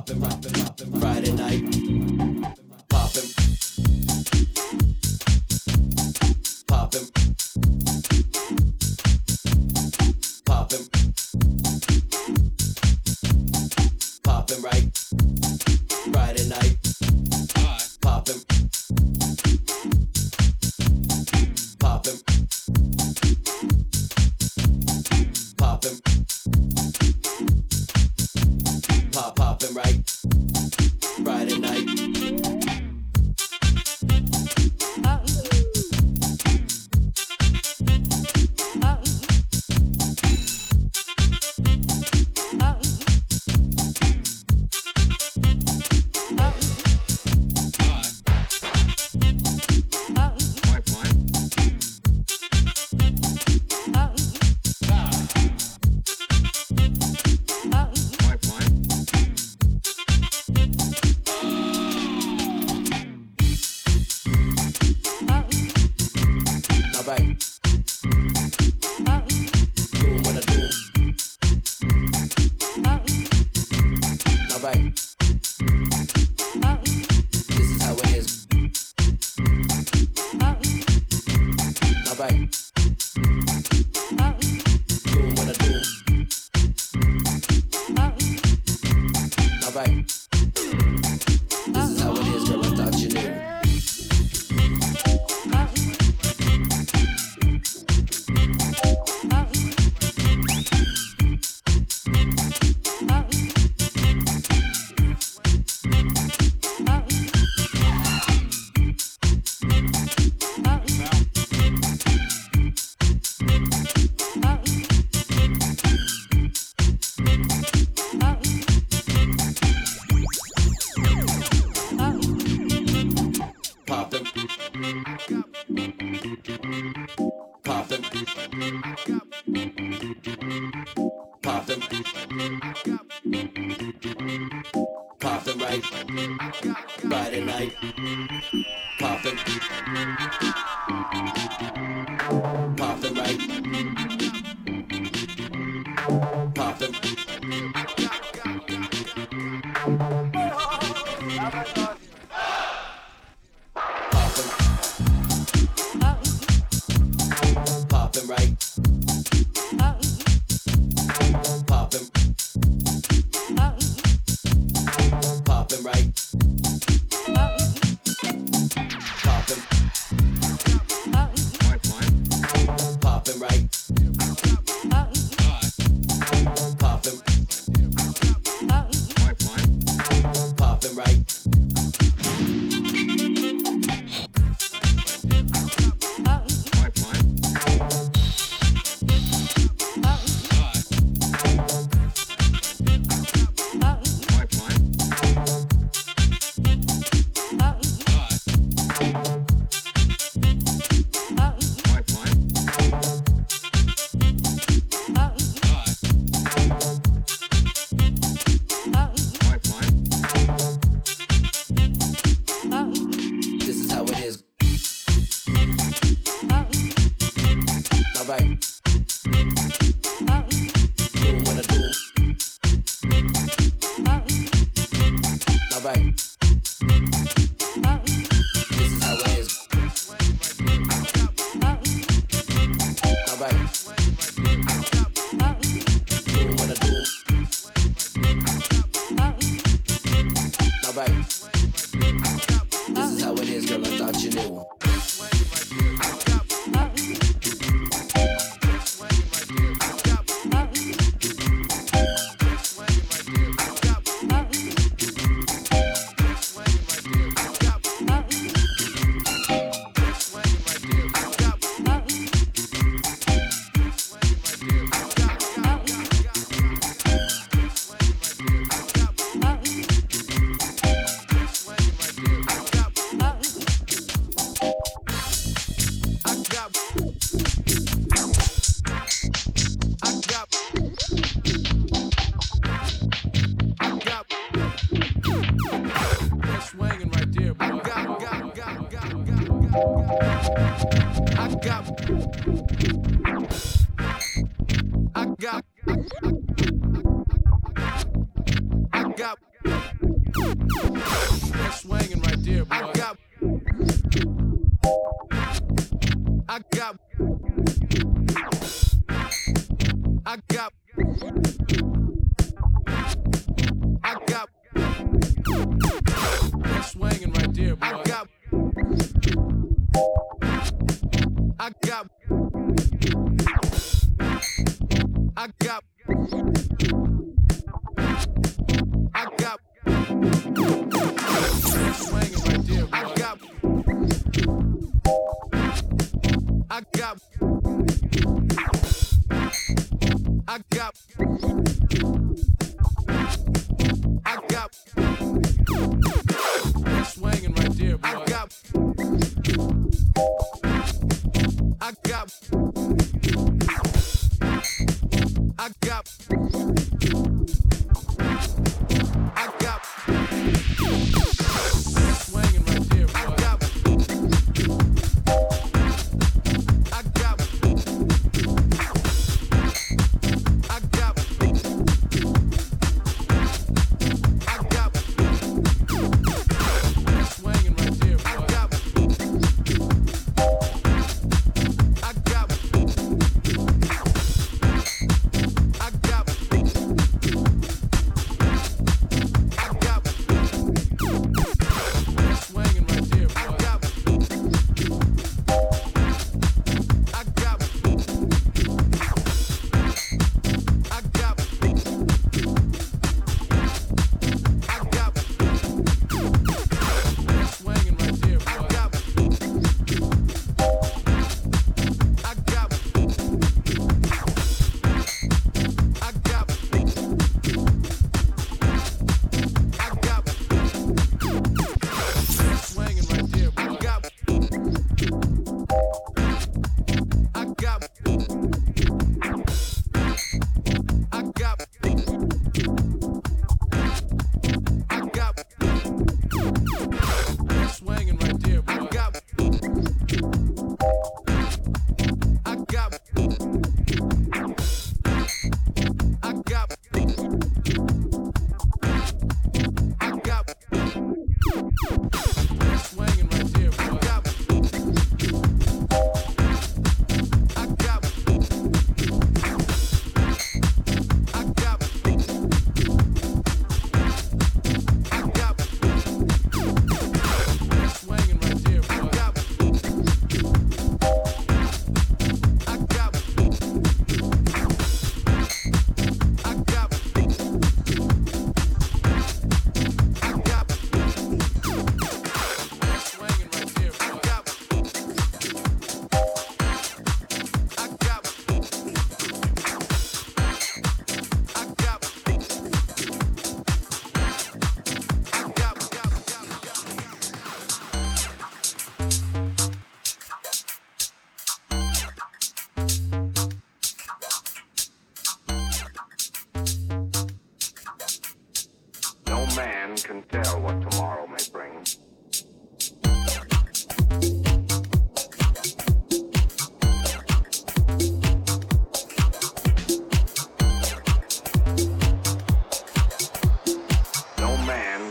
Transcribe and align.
poppin', 0.00 0.18
poppin', 0.18 0.30
poppin', 0.30 0.39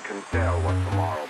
No 0.07 0.23
tell 0.31 0.61
what 0.61 0.75
tell 0.95 1.28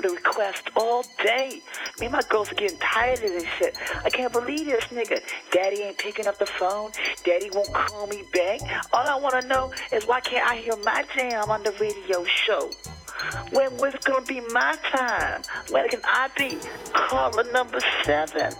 for 0.00 0.02
the 0.02 0.10
request 0.10 0.70
all 0.76 1.04
day. 1.22 1.60
Me 1.98 2.06
and 2.06 2.12
my 2.12 2.22
girls 2.28 2.50
are 2.50 2.54
getting 2.54 2.78
tired 2.78 3.18
of 3.18 3.30
this 3.30 3.44
shit. 3.58 3.76
I 4.04 4.10
can't 4.10 4.32
believe 4.32 4.66
this 4.66 4.84
nigga. 4.86 5.20
Daddy 5.50 5.82
ain't 5.82 5.98
picking 5.98 6.26
up 6.26 6.38
the 6.38 6.46
phone. 6.46 6.90
Daddy 7.24 7.50
won't 7.52 7.72
call 7.72 8.06
me 8.06 8.24
back. 8.32 8.60
All 8.92 9.06
I 9.06 9.16
want 9.16 9.40
to 9.40 9.46
know 9.46 9.72
is 9.92 10.04
why 10.04 10.20
can't 10.20 10.48
I 10.48 10.56
hear 10.56 10.76
my 10.84 11.04
jam 11.14 11.50
on 11.50 11.62
the 11.62 11.72
radio 11.72 12.24
show? 12.24 12.70
When 13.52 13.76
was 13.76 13.94
it 13.94 14.04
gonna 14.04 14.24
be 14.24 14.40
my 14.52 14.76
time? 14.96 15.42
When 15.70 15.88
can 15.88 16.00
I 16.04 16.28
be 16.36 16.58
caller 16.92 17.44
number 17.52 17.80
seven? 18.04 18.52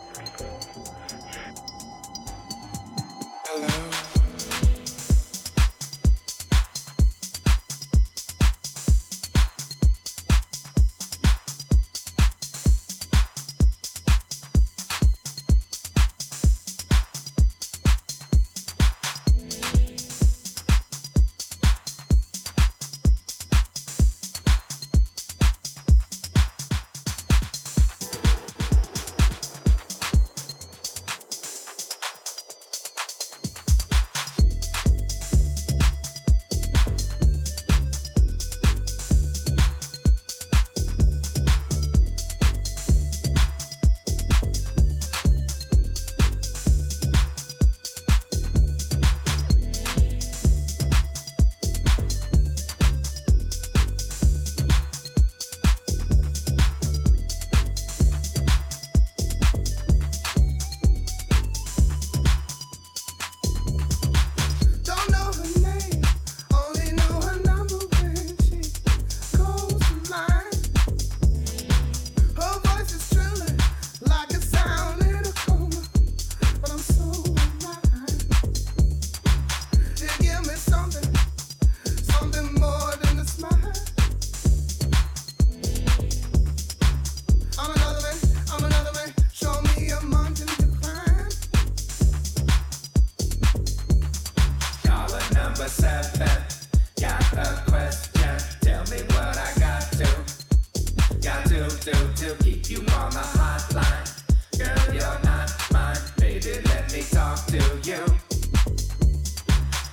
you. 107.86 108.04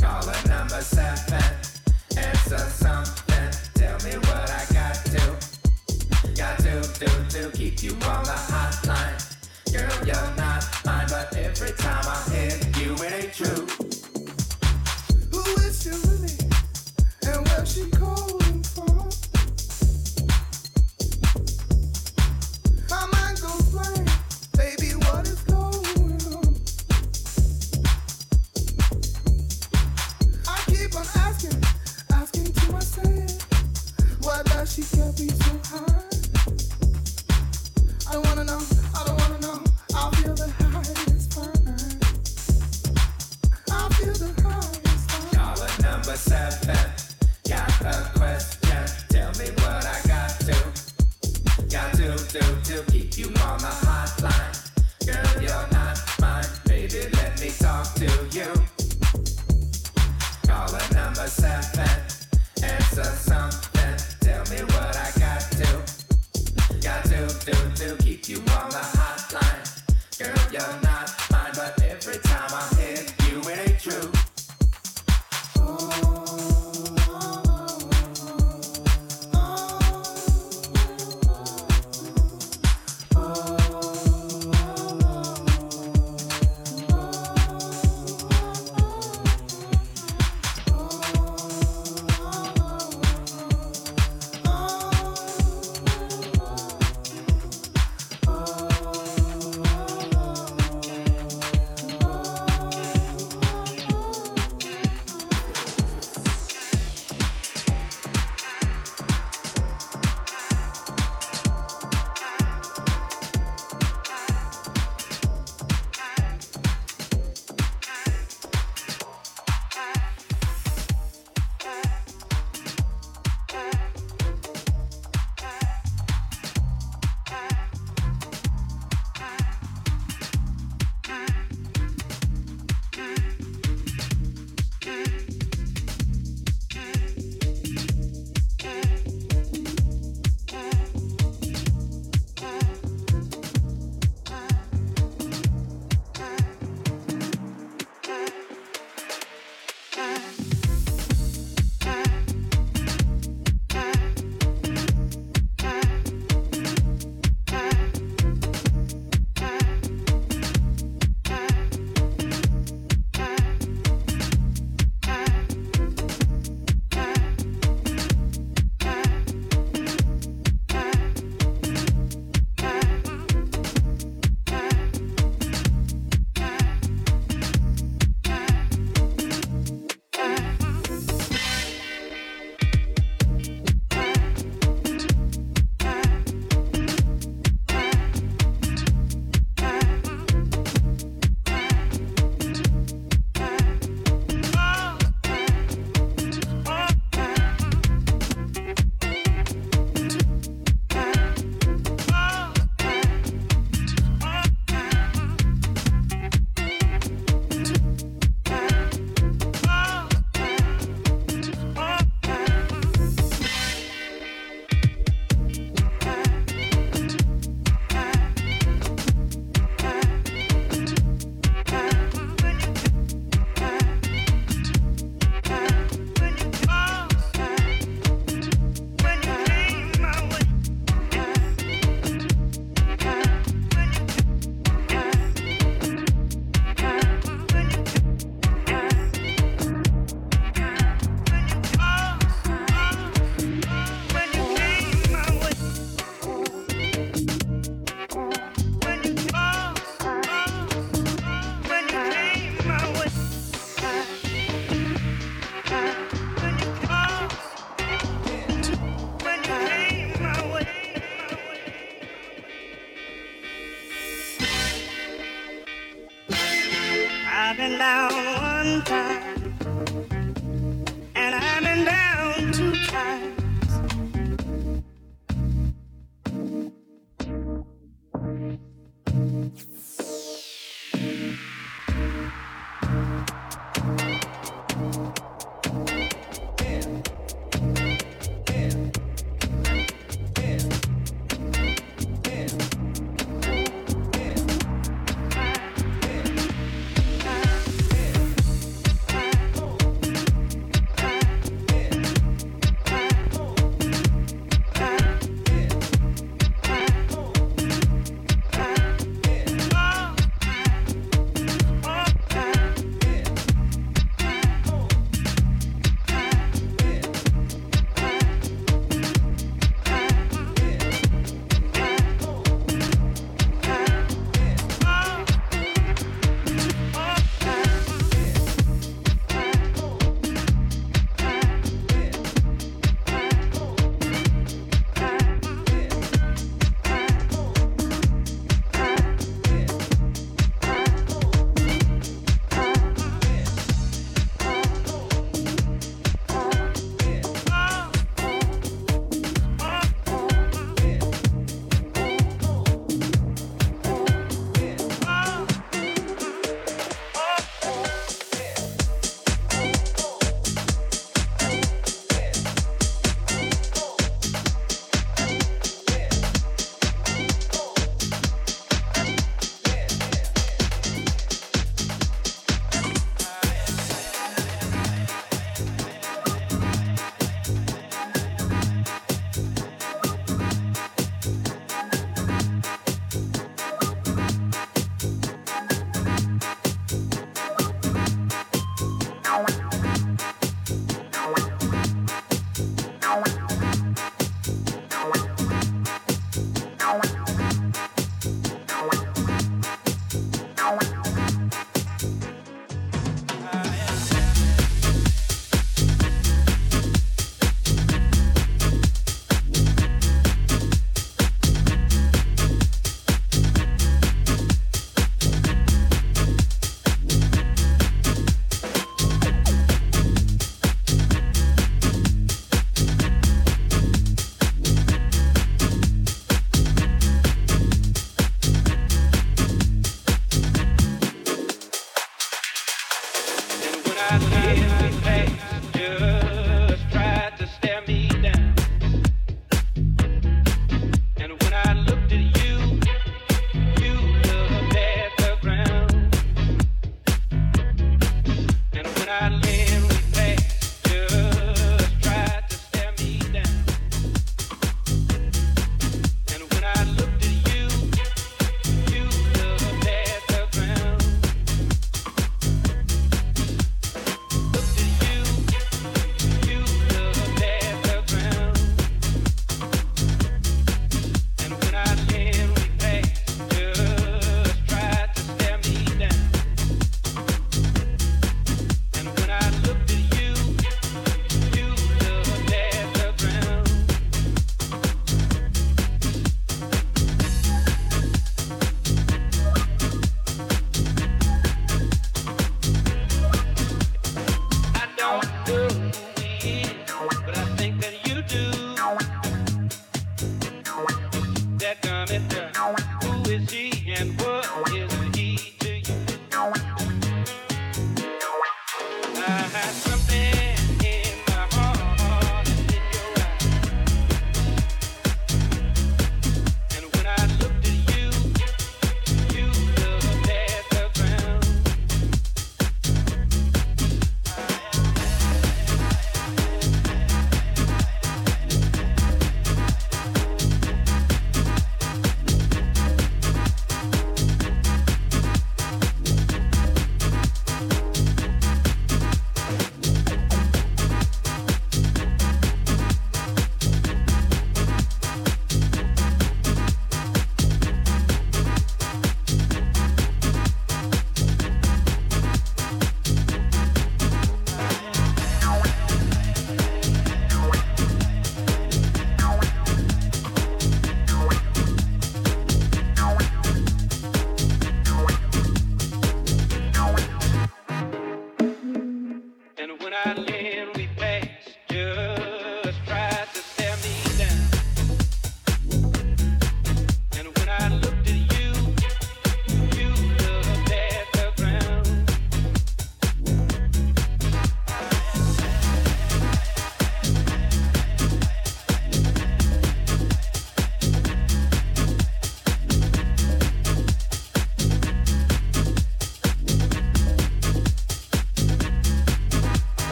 Caller 0.00 0.34
number 0.46 0.80
seven. 0.82 1.31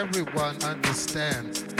everyone 0.00 0.56
understands. 0.64 1.79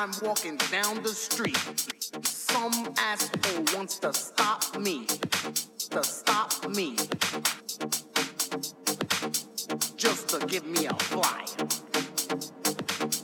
I'm 0.00 0.12
walking 0.22 0.56
down 0.72 1.02
the 1.02 1.10
street, 1.10 1.58
some 2.24 2.94
asshole 2.96 3.64
wants 3.76 3.98
to 3.98 4.14
stop 4.14 4.78
me, 4.78 5.04
to 5.04 6.02
stop 6.02 6.66
me, 6.70 6.96
just 9.98 10.30
to 10.30 10.46
give 10.46 10.64
me 10.64 10.86
a 10.86 10.94
fly. 10.94 11.44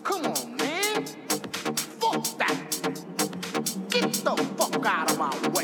Come 0.04 0.26
on, 0.26 0.56
man. 0.58 1.06
Fuck 1.96 2.36
that. 2.36 2.58
Get 3.88 4.12
the 4.12 4.36
fuck 4.58 4.84
out 4.84 5.10
of 5.10 5.18
my 5.18 5.48
way. 5.54 5.55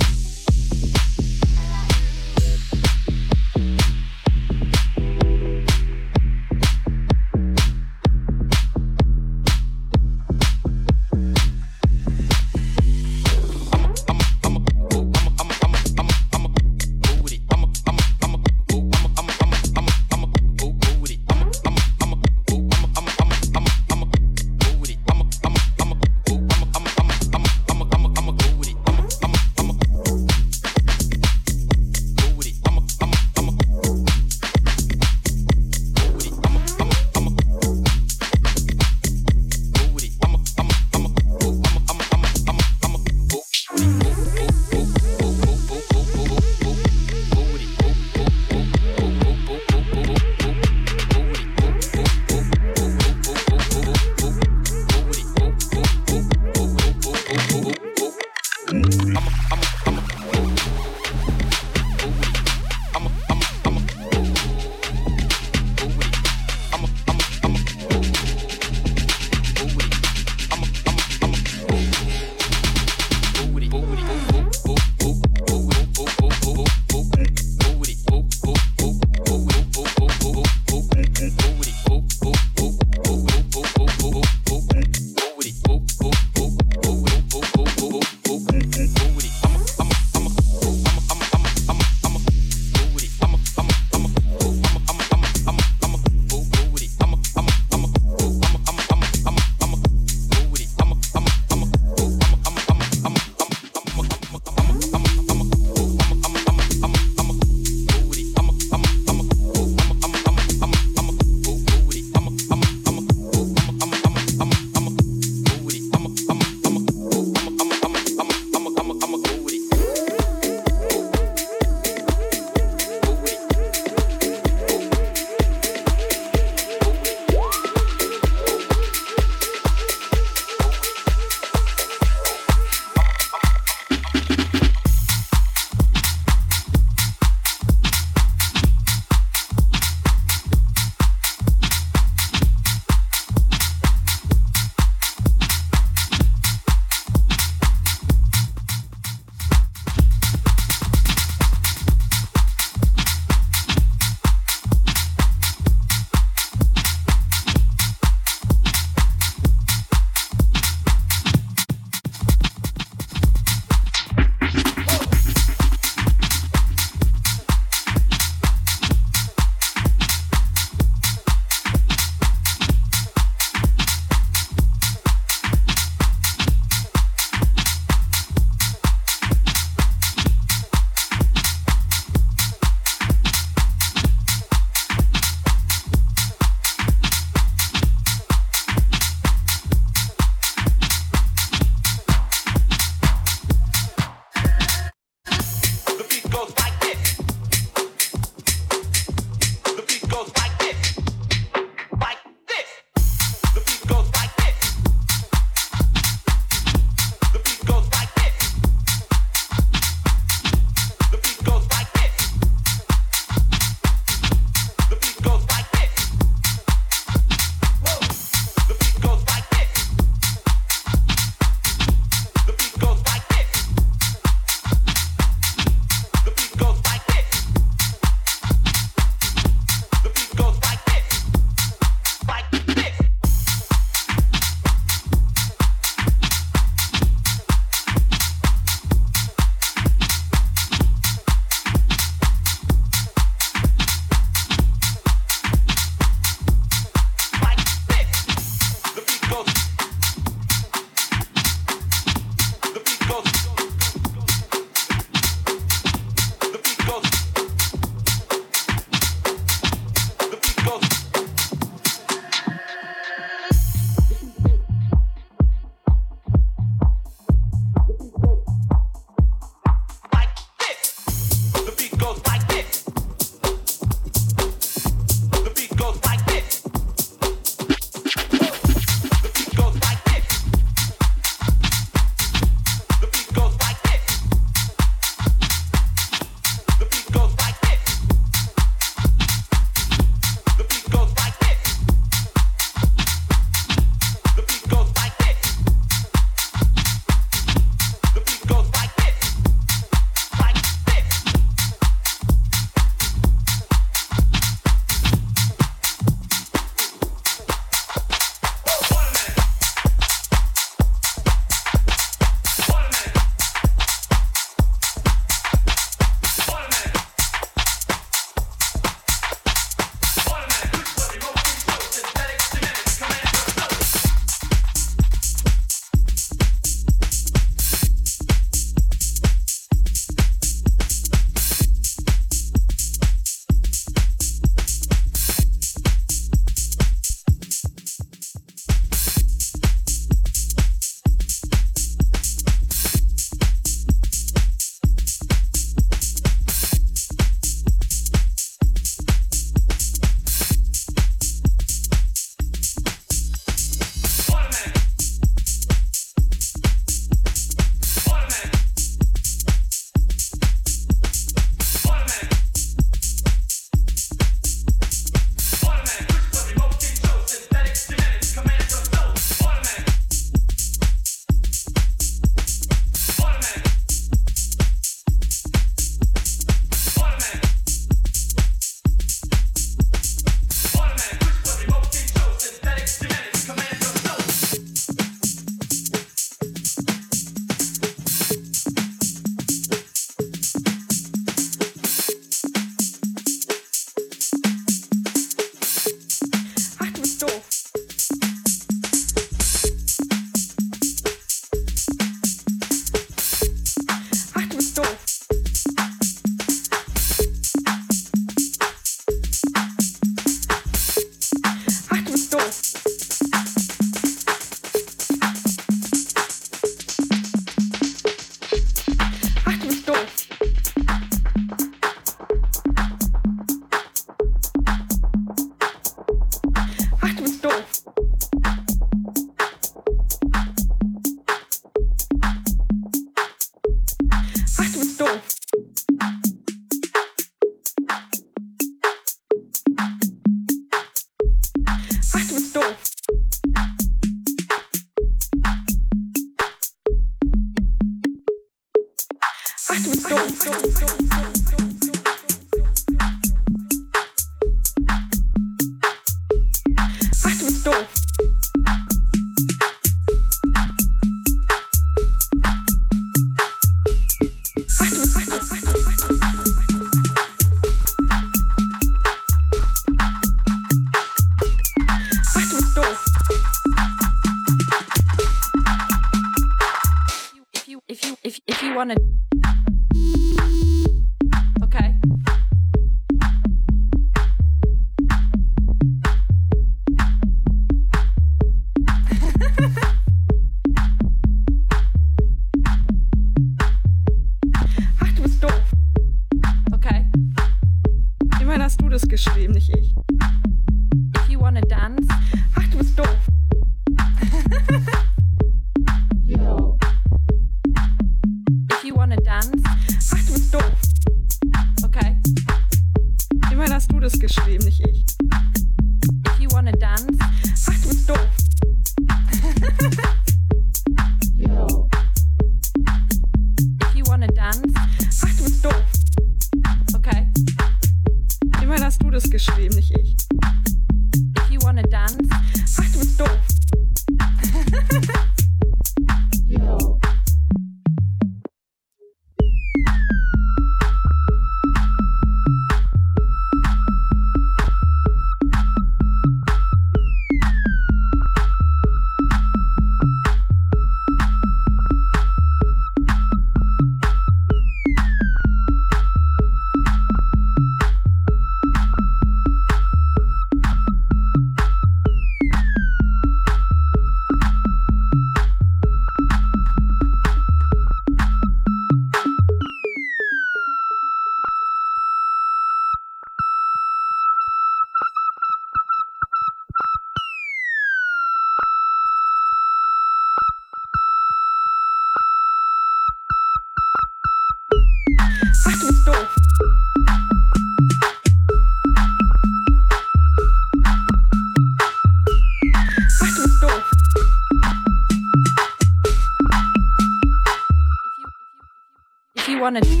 If 599.61 599.87
you 599.99 600.00